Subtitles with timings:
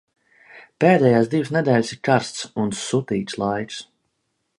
[0.85, 3.79] Pēdējās divas nedēļas ir karsts un sutīgs laiks.